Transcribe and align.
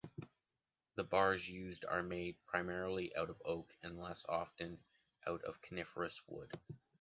The 0.95 1.03
bars 1.03 1.47
used 1.47 1.85
are 1.85 2.01
made 2.01 2.35
primarily 2.47 3.15
out 3.15 3.29
of 3.29 3.39
oak, 3.45 3.77
and 3.83 3.99
less 4.01 4.25
often 4.27 4.83
out 5.27 5.43
of 5.43 5.61
coniferous 5.61 6.19
wood. 6.27 6.51